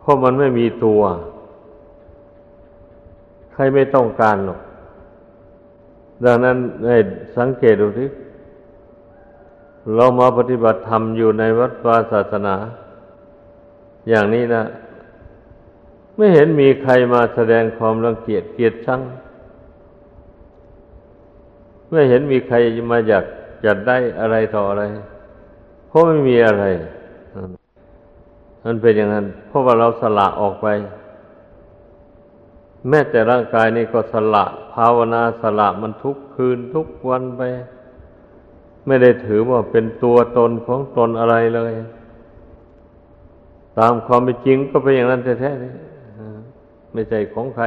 [0.00, 1.00] เพราะมันไม่มีตัว
[3.52, 4.60] ใครไม่ต้องการหรอก
[6.24, 6.56] ดังนั้น
[6.88, 6.98] ให้
[7.36, 8.08] สังเกตดูที่
[9.94, 12.54] เรามาปฏิบัติธรรมอยู่ในวัดวาศาสนา
[14.08, 14.62] อย่างนี้นะ
[16.16, 19.00] ไม่เห็นมีใครมาแสดงความรังเกียจเกียดชัง
[21.90, 22.56] ไม่เห็นมีใคร
[22.92, 23.24] มาอยาก
[23.64, 24.84] จัดได้อะไรต่ออะไร
[25.88, 26.64] เพราะไม่มีอะไร
[28.64, 30.66] มันเป็นอย่างนั้น เพราะว่าเราสละออกไป
[32.88, 37.42] แม้แต่ร่างกายนี่ก็สละ ภาวนาสละมันทุกคืนทุกวันไป
[38.86, 41.72] ไม่ได้ถือว่าเป็นตัวตนของตนอะไรเลย
[43.78, 45.72] ตามความเป็นจริงก็เป็นอย่างนั้นแท้ๆนี่
[46.92, 47.64] ไม่ใช่ของใคร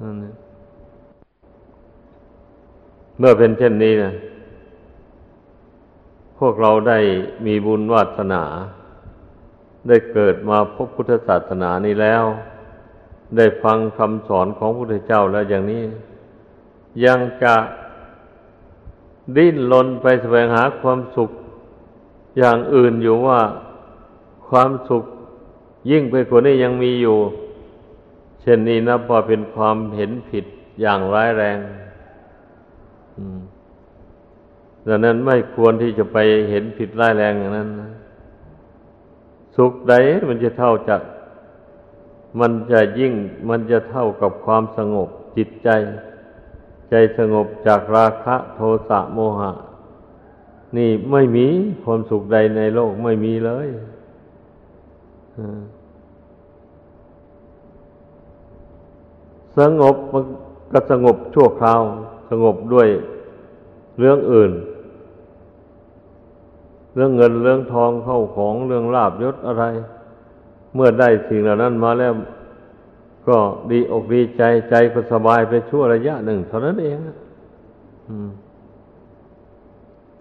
[0.00, 0.16] นั่น
[3.18, 4.12] เมื่อเป็นเช่นนี้นะ
[6.38, 6.98] พวกเราได้
[7.46, 8.42] มีบุญวาสนา
[9.88, 12.24] ได้เกิดมาพบพุทธศาสนานี้แล้ว
[13.36, 15.82] ได้ฟังคำสอนของพระพุทธเจ้าแล้วอย่างนี้
[17.04, 17.54] ยังจะ
[19.36, 21.30] ดิ้นรนไปแสวงหาความสุข
[22.38, 23.40] อย่างอื่นอยู่ว่า
[24.48, 25.04] ความสุข
[25.90, 27.16] ยิ่งไปกว่านี้ยังมีอยู่
[28.40, 30.44] เช่นนี้นับว่าเป็นความเห็นผิด
[30.80, 31.58] อย่างร้ายแรง
[34.86, 36.18] ดังนั้นไม่ควรที่จะไป
[36.50, 37.90] เห็นผิดร้ายแรงอย่างนั้นนะ
[39.56, 39.94] สุขใด
[40.28, 41.02] มันจะเท่าจาก
[42.40, 43.12] มันจะยิ่ง
[43.48, 45.68] มันจะเท่ากับความสงบจิตใจ
[46.90, 49.52] ใจสงบจากราคะโทสะโมหะ
[50.76, 51.46] นี่ไม่มี
[51.84, 53.68] ความสุขใดในโลกไม่มีเลย
[59.58, 60.24] สงบมัน
[60.72, 61.82] ก็สงบชั่วคราว
[62.30, 62.88] สงบด้วย
[63.98, 64.52] เรื่องอื่น
[66.94, 69.64] เรื่องเงินเรื่องทองเข้าของเรื่องลาบยศอะไร
[70.74, 72.12] เมื่อได้สิ่งเหล่านั้นมาแล้ว
[73.28, 73.36] ก็
[73.70, 76.96] ดีอกดีใจใจก็สบายไปชั่วระยะหนึ่งเท่านั้นเอง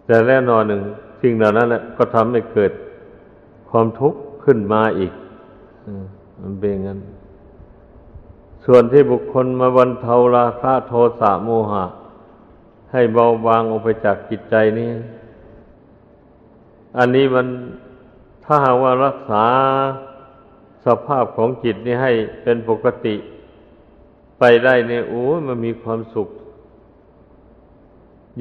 [0.05, 0.81] แต่แน่นอนหนึ่ง
[1.21, 2.71] สิ่งเหล่านั้นแหละก็ทำให้เกิด
[3.69, 5.13] ความทุกข์ขึ้นมาอีก
[6.41, 6.99] มันเป็นงั้น
[8.65, 11.85] ส่วนที่บุคคลมาบรรเทาราคะโทสะโมหะ
[12.91, 14.91] ให้เบาบางออกไปจากจิตใจนี้
[16.97, 17.47] อันนี้มัน
[18.43, 19.45] ถ้าหากว่ารักษา
[20.85, 22.11] สภาพของจิตนี้ให้
[22.43, 23.15] เป็นปกติ
[24.39, 26.29] ไปได้เนี่ยโอ้มันมีความสุข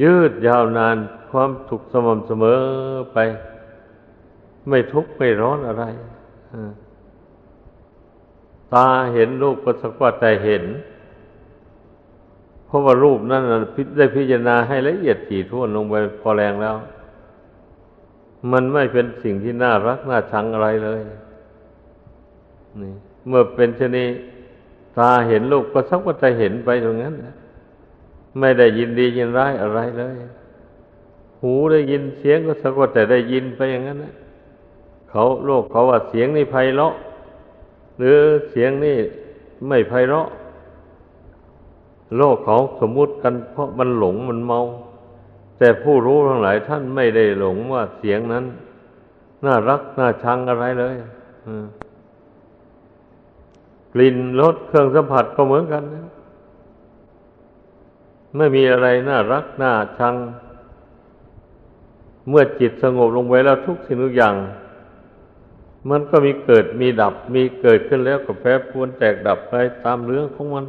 [0.03, 0.97] ยืดยาวนาน
[1.31, 2.61] ความสุขสม่ำเสมอ
[3.13, 3.19] ไป
[4.69, 5.85] ไม่ทุกข์ไม่ร้อนอะไร
[8.75, 10.65] ตาเห็นรูปก็สักว่าแต่เห็น
[12.67, 13.43] เพราะว่ารูปนั้น
[13.97, 16.77] ได้พิจารณาให้ละเอียดถี่ถ้วนลงไปพอแรงแล้ว
[18.53, 21.01] มันไม่เป็นสิ่งที่น่ารักน่าชังอะไรเลย
[22.81, 22.93] นี่
[23.29, 24.05] เมื่อเป็นชนี
[24.99, 27.15] ตาเห็นรูปก็สักว่าแต่เห็นไปตรงนั้น
[28.39, 30.17] ไม่ได้ยินดียินร้ายอะไรเลย
[31.41, 34.15] หูได้ยินเสียงก็สักว่าแต่ได้ยินไปอย่างนั้นนะ
[35.11, 36.95] เขาโลกเขาว่าเสียงนี่ไพเราะ
[38.03, 38.99] หรือเสียงนี่
[39.69, 40.29] ไม่ไพเราะ
[42.17, 44.61] โลกเขาสมมุติกันเพราะมันหลงมันเมา
[45.59, 48.45] แต่ผู้รู้ทั้งหลายท่านไม่ได้หลงว่าเสียงนั้น
[49.45, 50.95] น่ารักน่าชังอะไรเลย
[53.93, 56.09] กลิ่นรสเครื่องสัมผัสก็เหมือนกันนะ
[58.37, 60.15] ไม่มีอะไรน่ารักน่าชัง
[62.29, 64.35] เมื่อจิตสงบลงไว้แล้วทุกสิ่งทุกอย่าง
[65.91, 69.55] มันก็มีเกิดมีดับ มีเกิดขึ้นแล้วก็แปรปรวนแตกดับไป
[69.85, 70.65] ตามเรื่องของมัน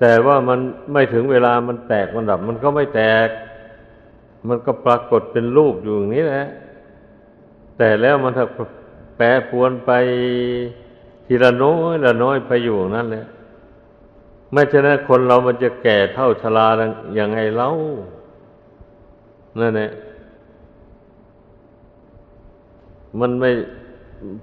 [0.00, 0.58] แต่ว่ามัน
[0.92, 3.28] ไม่ถึงเวลามันแตกมันดับ มันก็ไม่แตก
[4.48, 6.46] มันก็ปรากฏเป็นรูปอยู่อย่างนี้แหละ
[7.78, 8.46] แต่แล้วมันถ้า
[9.16, 9.90] แปรปวนไป
[11.26, 13.26] ทีละน้อยละน้อยไปอยู่นั่นแหละ
[14.52, 16.66] ไม่ฉะนั้นคนเรามันจะแก่เท่าชรา
[17.16, 17.68] อย่างไงเล่า
[19.60, 19.90] นั่นแหละ
[23.20, 23.50] มันไม่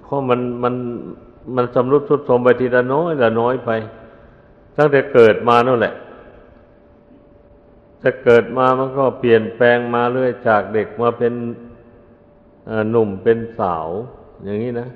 [0.02, 0.74] เพราะมันมัน
[1.56, 3.70] มันสำรุดทุดโทรมไปทีละน้อยละน้อยไป
[4.76, 5.94] ตั้งแต่เกิดมานั่นแหละ
[8.02, 11.32] จะเกิดมามันก็เปลี่ยนแปลงมาเรื่อยจากเด็กมาเป็น
[12.90, 13.88] หนุ่มเป็นสาว
[14.44, 14.88] อย่างนี้นะ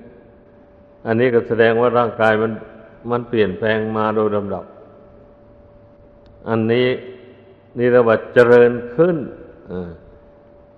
[1.07, 2.53] อันนี้ก็แสดงว่าร่างกายมัน
[3.11, 4.65] มันเปลี่ยนแปลงมาโดยลำดับ
[6.49, 6.89] อันนี้
[7.79, 9.17] นี่ระบัดเจริญขึ้น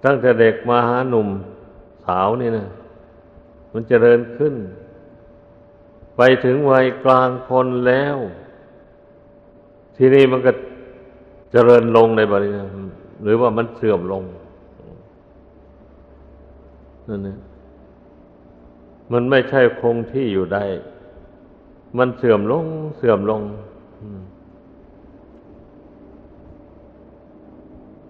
[0.05, 1.28] ตั้งแต่เด็กมาหาหนุ่ม
[2.07, 2.66] สาวนี่นะ
[3.73, 4.55] มันเจริญขึ้น
[6.16, 8.16] ไปถึงวัยกลางคนแล้ว
[9.97, 10.53] ที่นี้มันก็
[11.53, 12.68] เจริญลงในบริเวณ
[13.23, 14.23] หรือว่ามันเสื่อมลง
[17.09, 17.39] นั่นเอง
[19.12, 20.64] มันไม่ใช่คงที่อยู่ได้
[21.99, 22.66] มันเสื่อมลง
[22.97, 23.43] เสื่อมลง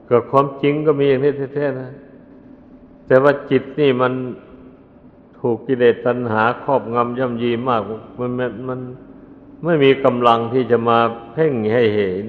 [0.09, 1.91] ก็ความจริงก็มีอย่างนี้แท้ๆนะ
[3.07, 4.13] แต่ว่าจิตนี่มัน
[5.41, 7.83] ถูกกิเลสตัณหาครอบงำย่ำยีมาก
[8.19, 8.81] มันมันมัน
[9.65, 10.99] ไม่มีกำลังที่จะมา
[11.33, 12.25] เพ่งให้เห็น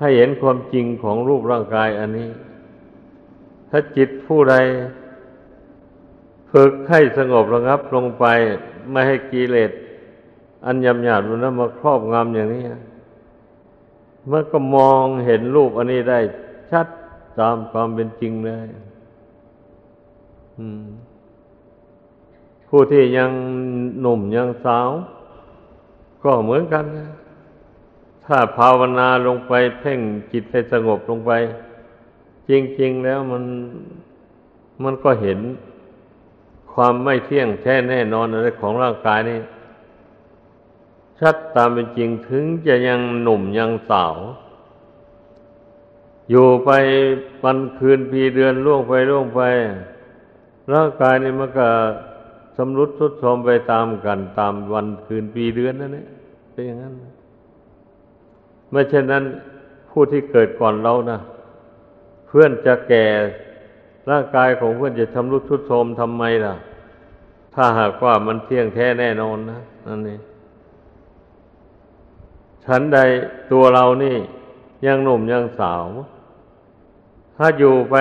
[0.00, 2.30] ให้เห็นความจริงของรูปร่างกายอันนี้
[3.70, 4.54] ถ้าจิตผู้ใด
[6.52, 8.24] ฝึกให้สงบระงับลงไป
[8.90, 9.70] ไม่ให้กิเลส
[10.66, 12.64] อันยำหยาดมันมาครอบงำอย่างนี้
[14.30, 16.18] มันก็มองเห็นรูปอันนี้ได้
[16.70, 16.86] ชัด
[17.40, 18.66] ตามความเป็นจริงเลย
[20.58, 20.86] อืม
[22.68, 23.30] ผู้ที่ยัง
[24.00, 24.90] หนุ่มยังสาว
[26.24, 27.10] ก็เหมือนกันนะ
[28.24, 30.00] ถ้าภาวนาลงไปเพ่ง
[30.32, 31.32] จิตให้สงบลงไป
[32.48, 32.50] จ
[32.80, 33.44] ริง ๆ แล้วมัน
[34.82, 35.38] มันก็เห็น
[36.72, 39.40] ความไม่เที่ยงแท้แน่นอนอะไรของร่างกายนี่
[41.20, 44.16] ชัดตามเป็นจริงถึงจะยังหนุ่มยังสาว
[46.30, 46.70] อยู่ไป
[47.42, 49.40] วันคืนปีเดือนล่วงไปล่วงไป
[50.72, 51.68] ร่างกายนี่มันก็
[52.56, 56.06] สำรุดทุดโทมไปตามกันตามวันคืนปีเดือนนั่นแหละ
[56.52, 56.94] เป็นอย่างนั้น
[58.70, 59.24] ไม่เช่นนั้น
[59.90, 61.18] ผู้ที่เกิดก่อนเรานะ
[62.26, 63.06] เพื่อนจะแก่
[64.10, 66.54] ร่างกายของเพื่อนจะชำรุดทุดโทรมทำไมล่ะ
[67.54, 70.20] ถ้าหากว่ามันเที่ยงแท้แน่นอนนะนั่นเอง
[72.64, 72.98] ฉันใด
[73.52, 74.16] ตัวเรานี่
[74.86, 75.84] ยังหนุ่มยังสาว
[77.36, 77.94] ถ้าอยู่ไป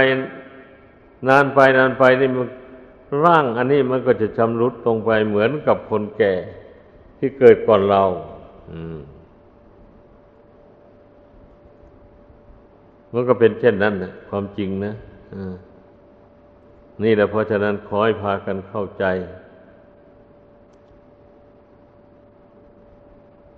[1.28, 2.48] นานไปนานไปนี่มัน
[3.24, 6.34] ร่างอันนี้มันก็จะชำรุดลงไปเหมือนกับคนแก่
[7.18, 8.04] ที่เกิดก่อนเรา
[8.72, 8.98] อืม
[13.14, 14.94] มันก็เป็นเช่นนั้นนะความจริงนะ
[17.04, 19.06] นี่แหละเพราะฉะนั้นขอให้พากันเข้าใจ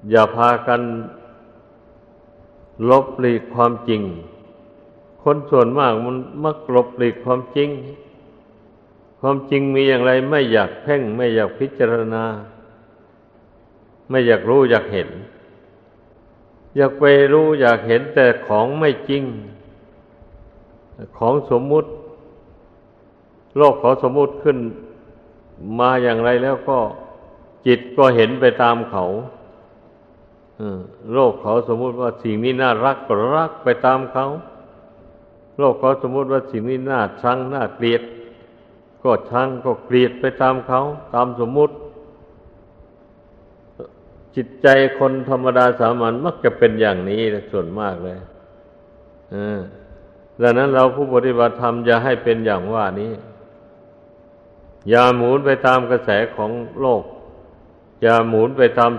[0.10, 0.82] อย่าพากัน
[2.90, 4.02] ลบหลีกความจริง
[5.24, 7.70] คนส่วนมากมันมักลบหลีกความจริง
[9.20, 12.24] ความจริงมีอย่างไรไม่อยากเพ่ง ไม่อยากพิจารณา
[14.10, 15.10] ไม่อยากรู้อยากเห็น
[16.78, 17.04] อยากไป
[17.34, 19.24] รู้อยากเห็นแต่ของไม่จริง
[21.18, 21.90] ของสมมุติ
[23.58, 24.58] โลกขอสมมุติขึ้น
[25.80, 26.78] มาอย่างไรแล้วก็
[27.66, 29.06] จิตก็เห็นไปตามเขา
[31.14, 34.28] โลกเขาสมมุติว่าสิ่งนี้น่ารักก็รักไปตามเขา
[35.58, 38.02] โลกเขาสมมุติว่าสิ่งนี้น่าชังน่าเกลียด
[39.08, 40.82] ก็ชังก็เกลียดไปตามเขา
[41.14, 41.74] ตามสมมุติ
[44.36, 44.68] จิตใจ
[45.00, 48.18] คนธรรมดาสามัญมักจะเป็นอย่างนี้ส่วนมากเลย
[50.42, 53.12] ดังนั้นเราผู้ปฏิบัติธรรมอย่าให้เป็นอย่างว่านี้
[54.90, 56.52] อย่าหมุนไปตามกระแสของ
[56.82, 57.04] โลก
[58.02, 58.92] อย่าหมุนไปตาม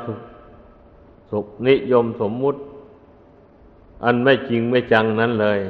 [1.30, 2.60] สุนิยมสมมุติ
[4.04, 5.60] อันไม่จริงไม่จังนั้นเลย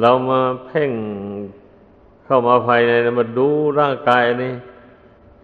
[0.00, 0.90] เรามาเพ่ง
[2.32, 3.48] เข้ามาภายในมาดู
[3.80, 4.52] ร่างกายนี่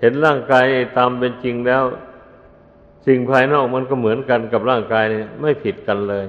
[0.01, 0.65] เห็นร่างกาย
[0.97, 1.85] ตามเป็นจริงแล้ว
[3.07, 6.27] สิ่งภายนอกมันก็เหมือนกันกับร่างกายนี่ไม่ผิดกันเลย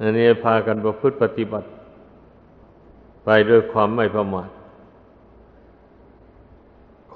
[0.00, 1.68] อันนี้พากันประพฤติปฏิบัติ
[3.24, 4.50] ไปด้วยความไม่ประมาท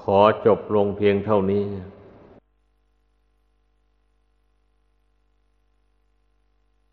[0.00, 1.64] ขอจบลงเพียงเท่านี้